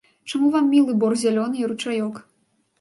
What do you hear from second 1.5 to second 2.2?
і ручаёк?